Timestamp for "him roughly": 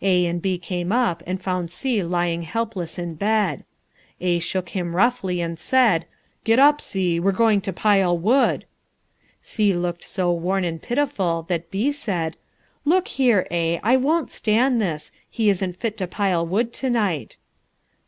4.68-5.40